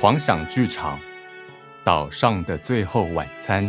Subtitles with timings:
[0.00, 0.98] 狂想剧场
[1.84, 3.66] 《岛上的最后晚餐》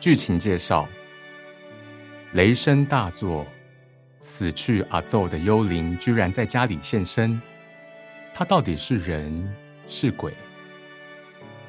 [0.00, 0.88] 剧情介绍：
[2.32, 3.46] 雷声大作，
[4.18, 7.40] 死去阿奏的幽灵居然在家里现身。
[8.34, 9.54] 他到底是人
[9.86, 10.34] 是鬼？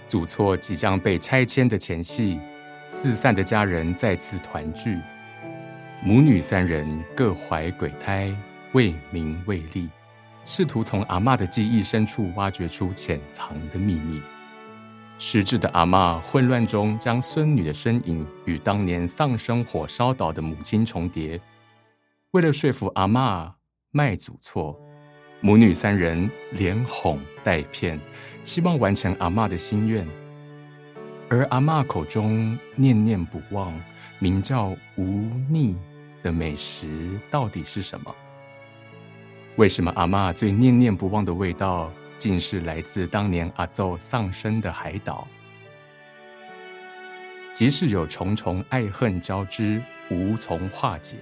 [0.07, 2.39] 祖厝即将被拆迁的前夕，
[2.87, 4.97] 四散的家人再次团聚，
[6.01, 8.35] 母女三人各怀鬼胎，
[8.71, 9.87] 为名为利。
[10.45, 14.21] 试图从阿妈的记忆深处挖掘出潜藏的秘密。
[15.19, 21.39] 失智的阿妈混乱中将孙女的身影与当年丧生火烧岛的母亲重叠。
[22.31, 23.53] 为了说服阿妈
[23.91, 24.77] 卖祖错，
[25.39, 27.99] 母女三人连哄带骗，
[28.43, 30.05] 希望完成阿妈的心愿。
[31.29, 33.73] 而阿妈口中念念不忘、
[34.19, 35.03] 名叫无
[35.49, 35.77] 腻
[36.21, 38.13] 的美食到底是什么？
[39.57, 45.27] 为什么阿妈最念念不忘的味道，竟是来自当年阿奏丧生的海岛？
[47.53, 49.79] 即使有重重爱恨交织，
[50.09, 51.17] 无从化解；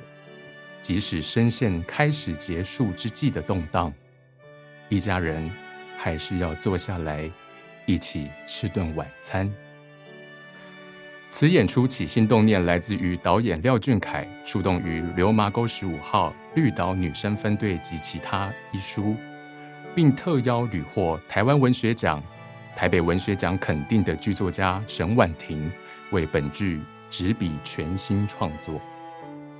[0.81, 3.93] 即使深陷开始结束之际的动荡，
[4.87, 5.51] 一家人
[5.97, 7.29] 还是要坐下来，
[7.85, 9.53] 一起吃顿晚餐。
[11.33, 19.15] 此演出起心动念来自于导演廖俊凯出动于《流麻沟十五号绿岛女生分队及其他》一书，
[19.95, 22.21] 并特邀屡获台湾文学奖、
[22.75, 25.71] 台北文学奖肯定的剧作家沈婉婷
[26.11, 28.81] 为本剧执笔全新创作。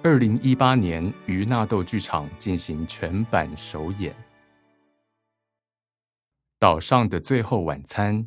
[0.03, 4.11] 二零一八年于纳豆剧场进行全版首演，
[6.59, 8.17] 《岛上的最后晚餐》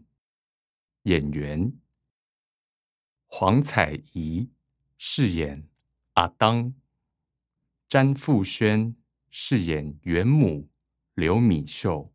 [1.02, 1.70] 演员。
[3.36, 4.48] 黄彩怡
[4.96, 5.68] 饰演
[6.12, 6.72] 阿当，
[7.88, 8.94] 詹富轩
[9.28, 10.68] 饰演元母
[11.14, 12.14] 刘米秀，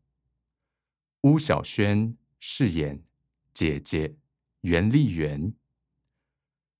[1.24, 3.04] 巫小轩饰演
[3.54, 4.16] 姐姐
[4.62, 5.54] 袁丽媛，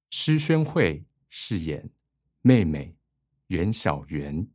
[0.10, 1.90] 施宣慧饰演
[2.42, 2.96] 妹妹
[3.48, 4.48] 袁小媛，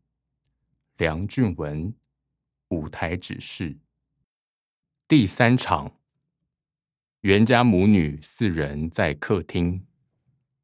[0.96, 1.94] 梁俊文
[2.68, 3.76] 舞台指示。
[5.06, 5.94] 第三场。
[7.24, 9.82] 袁家母女四人在客厅。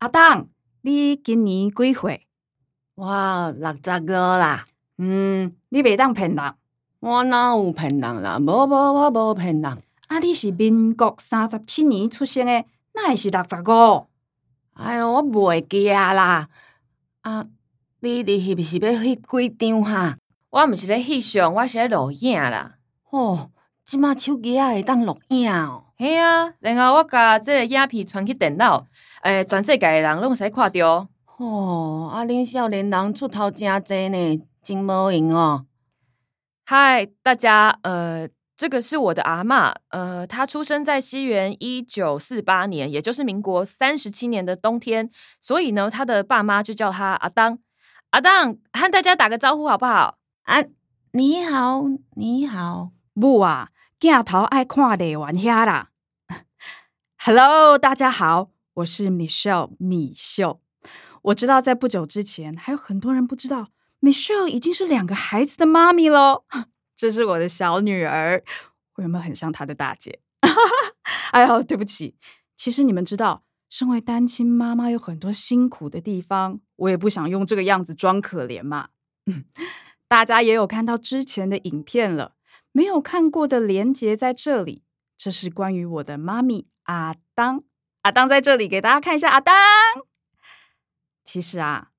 [0.00, 0.46] 阿当，
[0.82, 2.26] 你今年几岁？
[2.96, 4.66] 我六十五啦。
[4.98, 6.54] 嗯，你袂当骗人。
[6.98, 8.38] 我哪有骗人啦？
[8.38, 9.64] 无无，我无骗人。
[10.08, 12.52] 啊，你是民国三十七年出生的，
[12.92, 14.08] 哪会是六十五？
[14.74, 16.50] 哎哟，我袂记啊啦。
[17.22, 17.46] 啊，
[18.00, 20.18] 你你是毋是要翕几张哈？
[20.50, 22.74] 我毋是咧翕相，我是咧录影啦。
[23.08, 23.50] 哦，
[23.86, 25.86] 即马手机啊会当录影哦。
[26.02, 28.86] 嘿啊，然后我甲这个影片传去电脑，
[29.20, 31.06] 诶，全世界的人拢使看到。
[31.36, 35.66] 哦，啊，恁少年人出头真济呢，真无用哦。
[36.64, 47.58] 嗨，大家，呃，这个是我的阿嬷，呃，她出生在西元一九四八年，也就是民国三十七年的冬天，所以呢，她的爸妈就叫她阿当。
[48.12, 50.16] 阿当，和大家打个招呼好不好？
[50.44, 50.64] 啊，
[51.12, 51.82] 你好，
[52.16, 53.68] 你好，木啊，
[54.00, 55.90] 镜头爱看的玩遐啦。
[57.22, 60.62] Hello，大家好，我是 Michelle 米秀。
[61.20, 63.68] 我知道在不久之前，还有很多人不知道
[64.00, 66.44] Michelle 已经是两个孩子的妈咪喽。
[66.96, 68.42] 这是我的小女儿，
[68.94, 70.20] 我有没有很像她的大姐？
[71.32, 72.16] 哎呦，对不起。
[72.56, 78.88] 其实你们知道，身为单亲妈妈有很多辛苦的地方，我也不想用这个样子装可怜嘛。
[80.08, 82.32] 大家也有看到之前的影片了，
[82.72, 84.84] 没有看过的连接在这里。
[85.16, 86.68] 这是关于我的妈咪。
[86.84, 87.62] 阿当，
[88.02, 89.30] 阿当在这里给大家看一下。
[89.30, 89.54] 阿当，
[91.24, 91.90] 其实啊，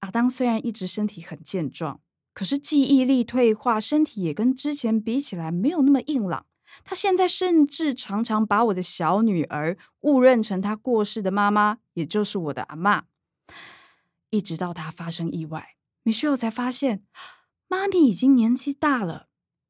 [0.00, 2.00] 阿当虽然一直身体很健壮，
[2.32, 6.46] 可是记忆力退化，身体也跟之前比起来没有那么硬朗。
[6.84, 13.04] 他现在甚至常常把我的小女儿误认成他过世的妈妈，也就是我的阿妈。
[14.30, 17.02] 一直到他发生意外，米歇尔才发现
[17.66, 19.27] 妈咪已经年纪大了。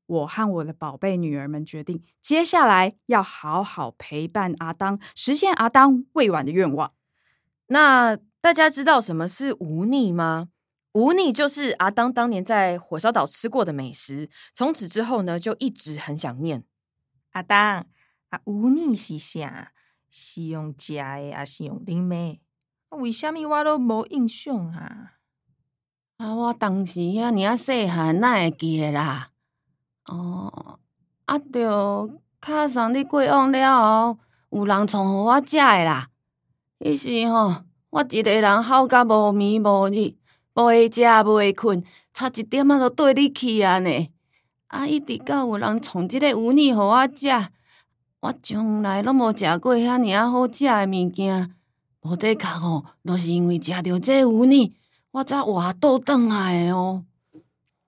[0.08, 6.92] 我和我的宝贝女儿们决定，接下来要好好陪伴阿当，实现阿当未完的愿望。
[7.66, 10.48] 那大家知道什么是无腻吗？
[10.92, 16.64] 无腻就是阿当当年在火烧岛吃过的美食，从此之后呢，就一直很想念。
[17.32, 17.86] 阿当，
[18.30, 19.72] 啊，无腻是啥？
[20.10, 22.40] 是用食的，还是用啉的？
[22.96, 25.18] 为什么我都无印象啊？
[26.16, 29.32] 啊，我当时遐尔啊细汉，哪会记得啦？
[30.08, 30.78] 哦，
[31.26, 32.10] 啊，着
[32.40, 34.18] 卡上你过往了后，
[34.50, 36.08] 有人创互我食诶啦。
[36.80, 40.14] 迄时吼，我一个人好甲无眠无日，
[40.54, 41.82] 无会食，无会困，
[42.14, 44.08] 差一点仔就缀你去啊呢。
[44.68, 47.28] 啊，一直到有人创即个鱼泥互我食，
[48.20, 51.54] 我从来拢无食过遐尔啊好食诶物件，
[52.02, 54.74] 无得壳吼，都是因为食着这牛呢，
[55.10, 57.04] 我才活倒转来诶哦。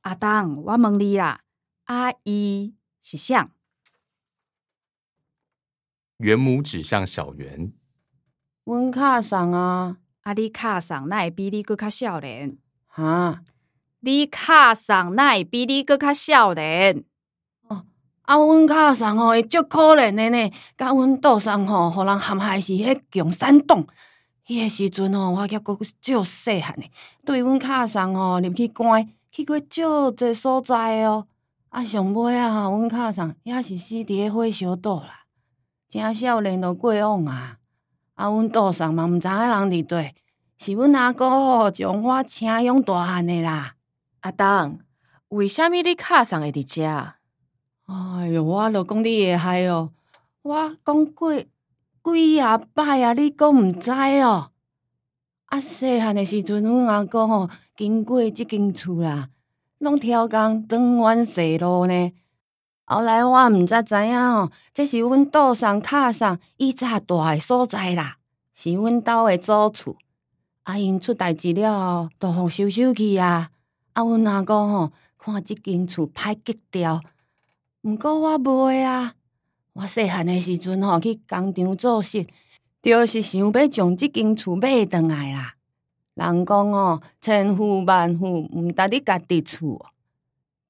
[0.03, 1.41] 阿当，我问你啦，
[1.91, 3.51] 阿姨是啥？
[6.19, 7.73] 袁母指向小圆，
[8.63, 12.57] 阮卡上啊，啊，你卡上那会比你搁较少年？
[12.87, 13.43] 哈，
[13.99, 17.03] 你卡上那会比你搁较少年？
[17.67, 17.87] 哦
[18.23, 23.85] 啊，阮卡上吼会足可怜的呢，甲阮倒送吼，互人陷害是迄穷山洞。
[24.47, 26.93] 迄个时阵吼，我还阁足细汉诶，
[27.25, 31.27] 对阮卡上吼入去关，去过足济所在哦。
[31.71, 35.25] 啊，上尾啊，阮卡上也是死伫咧火烧岛啦，
[35.89, 37.57] 真少年就过往啊。
[38.15, 40.15] 啊，阮岛上嘛毋知影人伫底，
[40.59, 43.75] 是阮阿姑吼将我请养大汉诶啦。
[44.21, 44.79] 阿当，
[45.29, 47.15] 为虾米你卡上会伫遮？
[47.87, 49.91] 哎哟，我著讲你会害哦！
[50.43, 51.33] 我讲过
[52.05, 54.51] 几啊摆啊，你讲毋知哦。
[55.47, 59.31] 啊，细汉诶时阵，阮阿公吼经过即间厝啦，
[59.81, 62.13] 拢超工转阮细路呢。
[62.85, 68.19] 后来我毋则知影吼，这是阮岛上卡上以前住诶所在啦，
[68.55, 69.97] 是阮兜诶祖厝。
[70.65, 73.51] 啊，因出代志了后，都互收收去啊。
[73.95, 77.01] 啊，阮阿公吼看即间厝歹极掉。
[77.83, 79.15] 毋过我袂啊！
[79.73, 82.27] 我细汉诶时阵吼去工厂做事，
[82.83, 85.55] 就是想要将即间厝买转来啦。
[86.25, 89.87] 人讲哦，千呼万呼毋值你家己厝。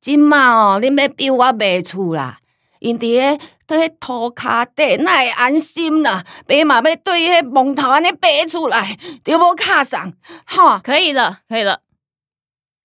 [0.01, 2.41] 即马哦，恁要逼我卖厝啦？
[2.79, 6.25] 因伫咧伫迄涂骹底，哪会安心啦？
[6.47, 10.15] 爸嘛要对迄蒙头安尼爬出来，就无卡上，
[10.47, 10.79] 好！
[10.79, 11.83] 可以了，可以了。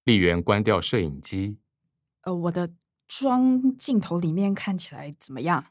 [0.04, 1.58] 丽媛关掉摄影机，
[2.24, 2.72] 呃，我的
[3.08, 5.68] 妆镜头里面看起来怎么样？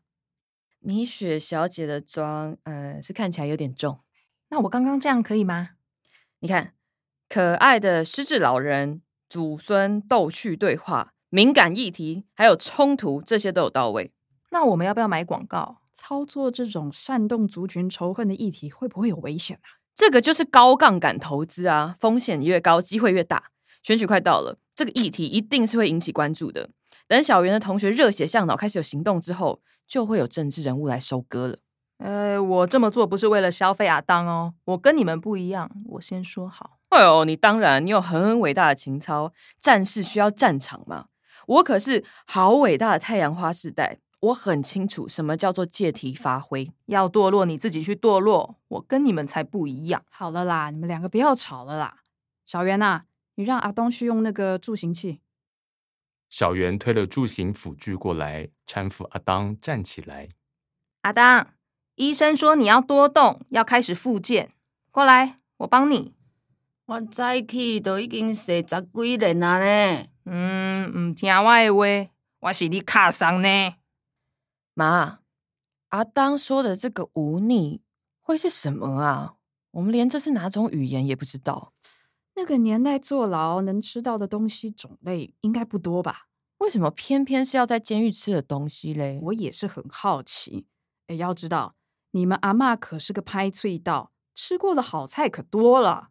[0.81, 4.01] 米雪小姐的妆，呃，是看起来有点重。
[4.49, 5.71] 那我刚刚这样可以吗？
[6.41, 6.73] 你看，
[7.35, 14.13] 可爱的失智老人、祖孙逗趣对话、敏感议题，还有冲突，这些都有到位。
[14.53, 15.79] 那我们要不要买广告？
[15.93, 19.83] 操作这种煽动族群仇恨的议题，会不会有危险啊？
[19.97, 23.47] 这个就是高杠杆投资啊，风险越高，机会越大。
[23.83, 26.71] 选举快到了，这个议题一定是会引起关注的。
[27.09, 31.59] 等小圆的同学热血向脑开始有行动之后，就会有政治人物来收割了。
[31.99, 36.79] 呃，我这么做不是为了消费阿当哦，我跟你们不一样，我先说好。
[36.95, 41.07] 哎呦，你当然，你有很很伟大的情操，战士需要战场嘛。
[41.49, 46.71] 我可是好伟大的太阳花世代，我很清楚什么叫做借题发挥。
[46.87, 50.05] 要堕落你自己去堕落，我跟你们才不一样。
[50.09, 51.97] 好了啦，你们两个不要吵了啦。
[52.47, 53.03] 小袁呐、
[53.35, 55.21] 你让阿东去用那个助行器。
[56.31, 60.29] 小袁推了助行辅具过来，搀扶阿当站起来。
[61.03, 61.49] 阿当，
[61.97, 64.53] 医生说你要多动，要开始复健。
[64.93, 66.15] 过来，我帮你。
[66.87, 70.07] 我早起都已经洗十几年啊呢。
[70.27, 72.11] 嗯，唔听我的话，
[72.41, 73.49] 我是你卡上呢。
[74.75, 75.21] 妈，
[75.89, 77.81] 阿当说的这个忤逆
[78.21, 79.37] 会是什么啊？
[79.71, 81.73] 我们连这是哪种语言也不知道。
[82.35, 86.27] 那个年代坐牢能吃到的东西种类应该不多吧？
[86.59, 89.19] 为什么偏偏是要在监狱吃的东西嘞？
[89.23, 90.67] 我也是很好奇。
[91.07, 91.77] 哎，要知道
[92.11, 96.11] 你们阿嬷可是个拍脆道，吃过的好菜可多了。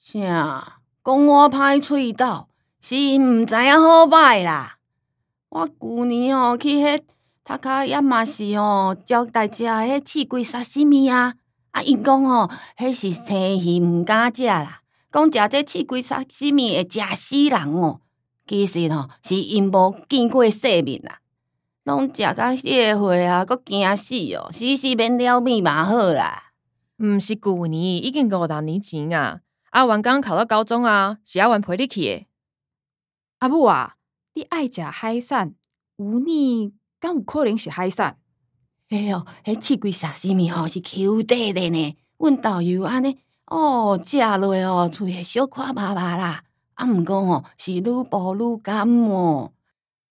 [0.00, 0.80] 啥？
[1.04, 2.46] 讲我歹喙斗，
[2.80, 4.78] 是因毋知影好歹啦。
[5.50, 7.00] 我旧年吼去迄
[7.44, 11.34] 塔卡亚嘛是吼招待食迄刺龟沙西米啊，
[11.72, 14.80] 啊因讲吼迄是生鱼毋敢食啦，
[15.12, 18.00] 讲食这刺龟沙西米会食死人哦。
[18.46, 21.20] 其实吼是因无见过世面啦，
[21.84, 26.52] 拢食到迄个岁啊，阁惊死哦，死死免了面嘛好啦。
[26.98, 29.40] 毋是旧年，已经五六年前啊。
[29.70, 32.26] 阿元刚考到高中啊，是阿元陪你去的。
[33.38, 33.94] 阿母啊，
[34.34, 35.54] 你爱食海产，
[35.96, 38.18] 有你敢有可能是海产？
[38.88, 46.42] 哎哟，迄刺龟沙西米吼是 Q 底的呢，阮豆油安尼哦，食落哦，喙会小可麻麻啦。
[46.74, 49.52] 啊，毋过吼是愈薄愈甘哦。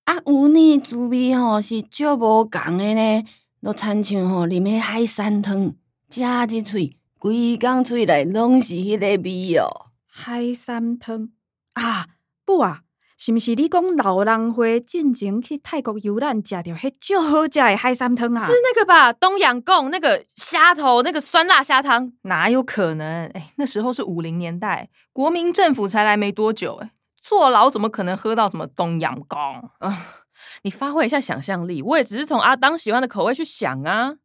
[0.06, 3.26] 啊，有呢滋味吼是足无共的呢，
[3.62, 5.76] 都亲像吼啉迄海参汤，
[6.10, 6.22] 食
[6.56, 6.99] 一喙。
[7.20, 11.30] 规工喙内拢是迄个味哦，海参汤
[11.74, 12.08] 啊！
[12.46, 12.84] 不啊，
[13.18, 18.46] 是毋是你讲老人会进前去泰国游览，食着迄足好食的海参汤啊？
[18.48, 19.12] 是那个吧？
[19.12, 23.28] 东阳贡那个虾头，那个酸辣虾汤，哪有可能？
[23.34, 29.38] 哎，那时候是五零年代，国民政府才来没多久，哎，坐牢怎么可能喝到什么东阳贡？
[29.80, 30.24] 啊，
[30.62, 34.16] 你发挥一下想象力，我也只是从阿当喜欢的口味去想啊。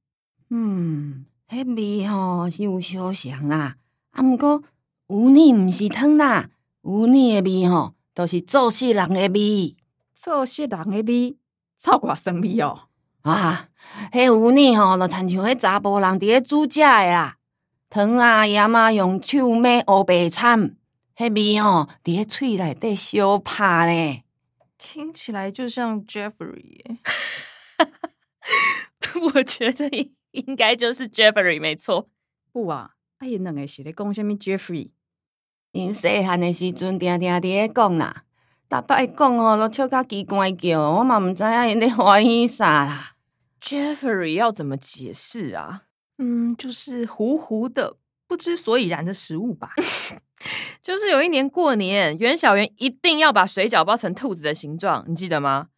[0.50, 3.76] 嗯，迄味吼是有相像啦，
[4.10, 4.64] 啊，毋过
[5.06, 6.50] 有你毋是汤啦，
[6.82, 9.76] 有你的味吼，都是做事人的味。
[10.16, 11.36] 做事人的味，
[11.78, 12.88] 超寡生味哦。
[13.22, 13.68] 啊，
[14.10, 17.36] 迄有你吼，就亲像迄查甫人伫咧煮食的啦，
[17.88, 20.74] 汤啊盐啊用手抹乌白惨，
[21.16, 24.24] 迄味吼伫咧喙内底烧拍咧。
[24.76, 26.98] 听起来就像 Jeffrey 耶。
[29.34, 32.08] 我觉得应应该就是 Jeffrey 没错。
[32.52, 34.90] 不啊，啊因两个是咧讲什物 Jeffrey？
[35.72, 38.24] 因细汉的时阵，定定伫咧讲啦，
[38.68, 43.12] 逐摆讲哦，都笑甲奇怪叫，我嘛毋知影因咧欢喜啥啦。
[43.60, 45.84] Jeffrey 要怎么解释啊？
[46.18, 49.70] 嗯，就是糊糊的、不知所以然的食物吧。
[50.82, 55.68] 就是有一年过年，袁小圆一定要把水饺包成兔子的形状，你记得吗？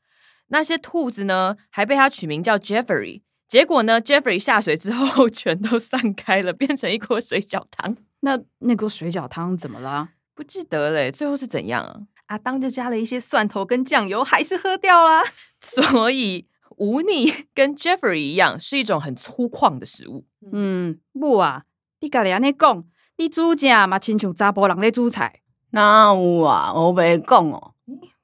[0.49, 3.23] 那些兔子呢，还被他取名叫 Jeffrey。
[3.49, 7.97] 结果呢，Jeffrey 下水之后全都散开了，变成一锅水饺汤。
[8.21, 10.09] 那那锅水饺汤怎么了？
[10.35, 12.01] 不记得嘞，最后是怎样啊？
[12.27, 15.23] 阿当就加了一些蒜头跟酱油，还是喝掉啦。
[15.63, 20.27] 所以无腻跟 Jeffrey 一样，是一种很粗犷的食物。
[20.53, 21.63] 嗯，不啊，
[22.01, 22.85] 你家己安尼讲，
[23.17, 25.41] 你煮食嘛亲像查甫人咧煮菜。
[25.71, 26.73] 那有啊？
[26.75, 27.75] 我袂讲哦。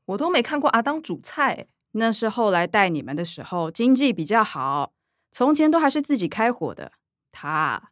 [0.06, 4.92] 我都没看过阿当煮菜，那是后来带你们的时候，经济比较好。
[5.32, 6.92] 从前都还是自己开火的。
[7.32, 7.90] 他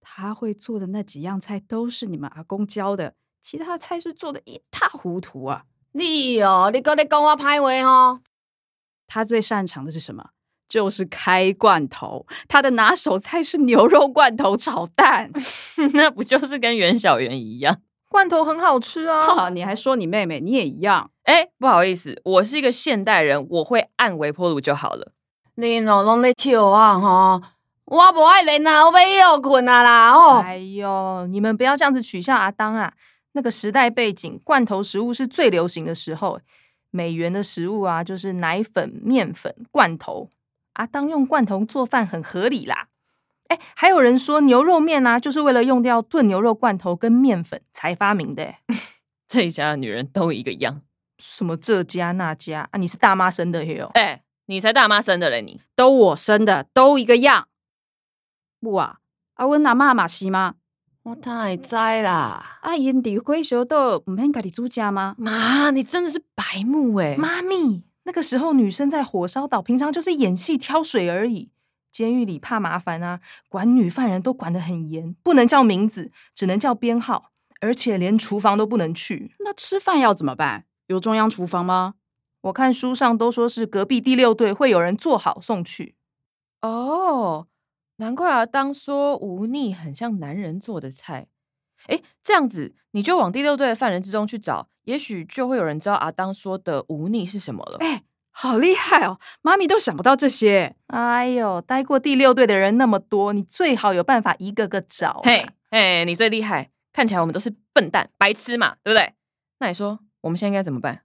[0.00, 5.64] 他会做的那几样菜都是你们阿公教的，其他菜是做的一塌糊涂啊。
[5.92, 8.22] 你哦，你搁咧讲我歹话哦？
[9.06, 10.30] 他最擅长的是什么？
[10.66, 12.26] 就是开罐头。
[12.48, 15.30] 他的拿手菜是牛肉罐头炒蛋。
[15.92, 17.82] 那不就是跟袁小圆一样？
[18.08, 19.26] 罐头很好吃啊。
[19.26, 21.10] 哈，你还说你妹妹，你也一样。
[21.24, 25.12] 哎，不好意思，我是一个现代人，我会按微波炉就好了。
[25.62, 27.40] 恁哦拢咧笑啊吼！
[27.84, 30.40] 我无爱练啊，我要休困啊啦哦。
[30.40, 32.92] 哎呦，你们不要这样子取笑阿当啊！
[33.32, 36.40] 那个时代背景，罐头食物是最流行的时候。
[36.90, 40.28] 美元的食物啊，就是奶粉、面粉、罐头。
[40.74, 42.88] 阿当用罐头做饭很合理啦。
[43.48, 48.54] 哎，还有人说牛肉面啊，就是为了用掉炖牛肉罐头跟面粉才发明的。
[49.28, 50.82] 这一家的女人都一个样，
[51.18, 52.78] 什么这家那家啊？
[52.78, 53.90] 你是大妈生的哟？
[53.94, 55.40] 哎，你才大妈生的嘞！
[55.40, 57.48] 你都我生的，都一个样。
[58.60, 58.98] 不啊，
[59.36, 60.56] 阿阮阿嬷嘛是吗？
[61.04, 62.58] 我太会知啦？
[62.60, 65.14] 啊，因伫火烧岛毋免家己煮食吗？
[65.16, 67.16] 妈，你真的是白目哎！
[67.16, 71.50] 妈咪，那个时候女生在火烧岛，平常就是演戏挑水而已。
[71.90, 77.30] 监狱里怕麻烦啊，管女犯人都管得很严，不能叫名字，只能叫编号，
[77.62, 79.34] 而且连厨房都不能去。
[79.38, 80.66] 那吃饭要怎么办？
[80.88, 81.94] 有中央厨房吗？
[82.42, 85.94] 我看书上都说是隔壁第六队会有人做好送去。
[86.60, 87.46] 哦，
[87.96, 88.46] 难怪阿！
[88.46, 91.28] 当说无腻很像男人做的菜。
[91.86, 97.78] 哎，这样子你就往第六队的犯人之中去找，也许就会有人知道阿当说的无腻是什么了。
[97.80, 99.18] 哎，好厉害哦！
[99.40, 100.76] 妈咪都想不到这些。
[100.88, 105.20] 哎呦，待过第六队的人那么多，你最好有办法一个个找。
[105.24, 106.70] 嘿，嘿，你最厉害！
[106.92, 109.14] 看起来我们都是笨蛋、白痴嘛，对不对？
[109.58, 111.02] 那你说我们现在应该怎么办？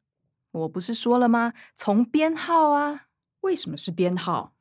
[0.58, 1.54] 我不是说了吗？
[1.76, 3.08] 从编号啊。
[3.42, 4.54] 为什么是编号？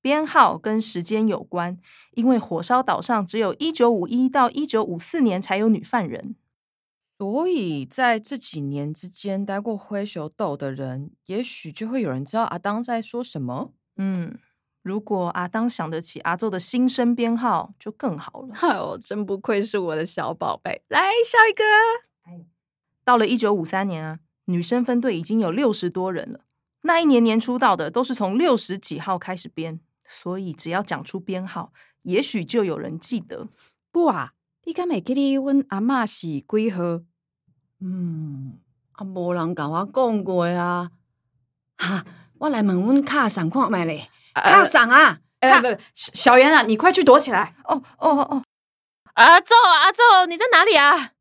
[0.00, 1.78] 编号跟时间有关，
[2.12, 6.36] 因为火烧岛上只有一九五一到一九五四年才有女犯人，
[7.18, 13.72] 所以在这几年之间待过灰熊斗的人，也许就会有人知道阿当在说什么。
[13.96, 14.38] 嗯，
[14.82, 18.54] 如果阿当想得起阿周的新生编号，就更好了。
[18.62, 20.82] 哦，真不愧是我的小宝贝。
[20.88, 21.64] 来，笑一个。
[23.04, 26.40] 到了一九五三年啊，女生分队已经有六十多人了。
[26.82, 29.78] 那一年年出道的都是从六十几号开始编，
[30.08, 33.48] 所以只要讲出编号，也许就有人记得。
[33.90, 34.32] 不啊，
[34.64, 37.02] 你敢会记得阮阿嬷是几号？
[37.80, 38.58] 嗯，
[38.92, 40.92] 啊，无人甲我讲过啊。
[41.76, 42.06] 哈，
[42.38, 44.08] 我来问阮卡上看觅咧。
[44.32, 47.54] 卡上啊，哎、不不，小小圆啊，你快去躲起来！
[47.64, 48.44] 哦哦哦，
[49.14, 51.12] 阿昼，阿昼，你在哪里啊？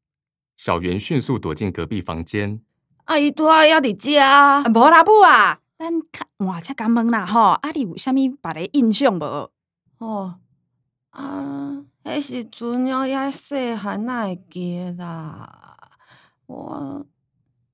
[0.55, 2.61] 小圆迅速躲进隔壁房间。
[3.07, 4.63] 啊，伊拄仔还伫遮啊啊，。
[4.67, 9.49] 无啦母啊，咱看换只敢问啦吼，啊，你有啥物别个印象无？
[9.99, 10.35] 哦，
[11.11, 15.77] 啊，迄时阵我还细汉，哪会记得啦？
[16.47, 17.05] 我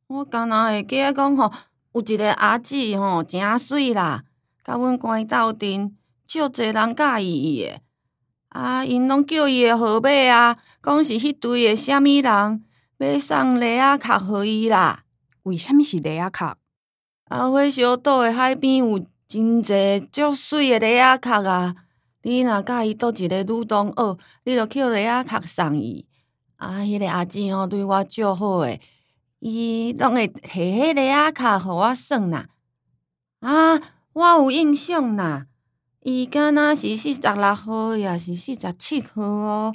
[0.06, 1.52] 我敢若会记得讲吼，
[1.94, 4.24] 有一个阿姊吼，诚水啦，
[4.63, 5.98] 甲阮关斗阵，
[6.28, 7.82] 足侪人介意伊诶。
[8.50, 12.63] 啊，因拢叫伊诶号码啊，讲是迄队诶啥物人
[13.00, 15.03] 要送礼啊卡互伊啦。
[15.44, 16.58] 为什么是雷亚卡？
[17.26, 21.76] 啊，火烧岛的海边有真侪足水的螺仔壳啊！
[22.22, 26.06] 你若介意倒一个女同学，你就捡螺仔壳送伊。
[26.56, 28.80] 啊，迄个阿姊吼对我足好诶，
[29.40, 32.46] 伊拢会摕迄螺仔壳互我耍呐。
[33.40, 33.82] 啊，
[34.14, 35.48] 我有印象啦，
[36.02, 39.74] 伊敢若是四十六号，也是四十七号哦。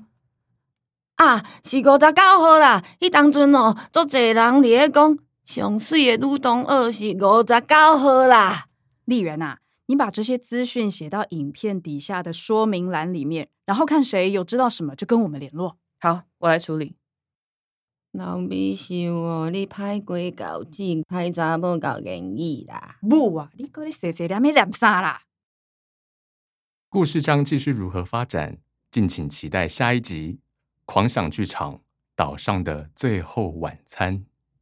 [1.17, 2.83] 啊，是五十九号啦！
[3.01, 8.67] 迄当阵哦，足侪人伫咧讲，上水的女同学是五十九号啦。
[9.07, 15.79] 丽媛啊，你把这些资讯写到影片底下的说明栏里面，然后看谁有知道什么就跟我们联络。
[16.01, 16.97] 好，我来处理。
[18.13, 22.99] 老米秀哦，你歹过搞劲，歹查某搞言语啦。
[23.09, 25.23] 不啊，你搁咧细细念咩念啥啦？
[26.91, 28.59] 故事将继续如何发展，
[28.91, 30.35] 敬请期待下一集
[30.85, 31.81] 《狂想剧场
[32.15, 34.19] 岛上的最后晚餐》。